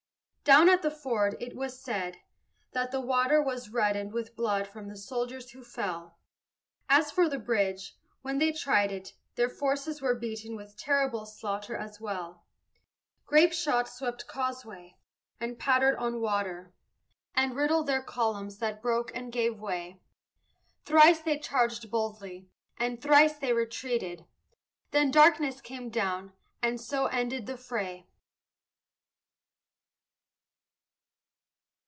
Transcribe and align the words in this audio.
Down 0.43 0.67
at 0.69 0.81
the 0.81 0.91
ford, 0.91 1.37
it 1.39 1.55
was 1.55 1.79
said, 1.79 2.17
that 2.73 2.91
the 2.91 2.99
water 2.99 3.41
Was 3.41 3.69
reddened 3.69 4.11
with 4.11 4.35
blood 4.35 4.67
from 4.67 4.89
the 4.89 4.97
soldiers 4.97 5.51
who 5.51 5.63
fell: 5.63 6.17
As 6.89 7.09
for 7.09 7.29
the 7.29 7.39
bridge, 7.39 7.95
when 8.21 8.37
they 8.39 8.51
tried 8.51 8.91
it, 8.91 9.13
their 9.35 9.47
forces 9.47 10.01
Were 10.01 10.15
beaten 10.15 10.57
with 10.57 10.75
terrible 10.75 11.25
slaughter 11.25 11.77
as 11.77 12.01
well. 12.01 12.43
Grape 13.25 13.53
shot 13.53 13.87
swept 13.87 14.27
causeway, 14.27 14.97
and 15.39 15.57
pattered 15.59 15.95
on 15.95 16.19
water, 16.19 16.73
And 17.33 17.55
riddled 17.55 17.87
their 17.87 18.03
columns, 18.03 18.57
that 18.57 18.81
broke 18.81 19.15
and 19.15 19.31
gave 19.31 19.57
way; 19.57 20.01
Thrice 20.83 21.21
they 21.21 21.37
charged 21.39 21.89
boldly, 21.89 22.49
and 22.75 23.01
thrice 23.01 23.37
they 23.37 23.53
retreated; 23.53 24.25
Then 24.89 25.11
darkness 25.11 25.61
came 25.61 25.89
down, 25.89 26.33
and 26.61 26.81
so 26.81 27.05
ended 27.05 27.45
the 27.45 27.57
fray. 27.57 28.07